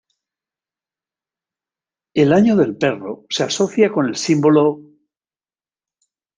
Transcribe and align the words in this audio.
El 2.15 2.33
"año 2.33 2.55
del 2.55 2.75
perro" 2.75 3.27
se 3.29 3.43
asocia 3.43 3.91
con 3.91 4.07
el 4.07 4.15
símbolo 4.15 4.79
戌. 4.81 4.97